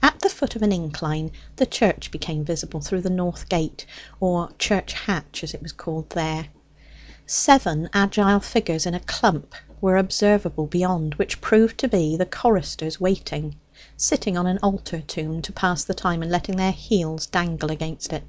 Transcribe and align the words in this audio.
At 0.00 0.20
the 0.20 0.28
foot 0.28 0.54
of 0.54 0.62
an 0.62 0.70
incline 0.70 1.32
the 1.56 1.66
church 1.66 2.12
became 2.12 2.44
visible 2.44 2.80
through 2.80 3.00
the 3.00 3.10
north 3.10 3.48
gate, 3.48 3.84
or 4.20 4.50
'church 4.60 4.92
hatch,' 4.92 5.42
as 5.42 5.54
it 5.54 5.60
was 5.60 5.72
called 5.72 6.12
here. 6.14 6.46
Seven 7.26 7.90
agile 7.92 8.38
figures 8.38 8.86
in 8.86 8.94
a 8.94 9.00
clump 9.00 9.56
were 9.80 9.96
observable 9.96 10.68
beyond, 10.68 11.14
which 11.16 11.40
proved 11.40 11.78
to 11.78 11.88
be 11.88 12.16
the 12.16 12.26
choristers 12.26 13.00
waiting; 13.00 13.56
sitting 13.96 14.36
on 14.38 14.46
an 14.46 14.58
altar 14.62 15.00
tomb 15.00 15.42
to 15.42 15.52
pass 15.52 15.82
the 15.82 15.94
time, 15.94 16.22
and 16.22 16.30
letting 16.30 16.54
their 16.56 16.70
heels 16.70 17.26
dangle 17.26 17.72
against 17.72 18.12
it. 18.12 18.22